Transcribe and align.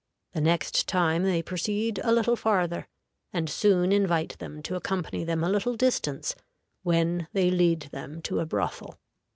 The 0.33 0.41
next 0.41 0.87
time 0.87 1.21
they 1.21 1.43
proceed 1.43 1.99
a 2.03 2.11
little 2.11 2.35
farther, 2.35 2.87
and 3.31 3.47
soon 3.47 3.91
invite 3.91 4.35
them 4.39 4.63
to 4.63 4.75
accompany 4.75 5.23
them 5.23 5.43
a 5.43 5.49
little 5.49 5.75
distance, 5.75 6.33
when 6.81 7.27
they 7.33 7.51
lead 7.51 7.81
them 7.91 8.19
to 8.23 8.39
a 8.39 8.45
brothel. 8.47 8.97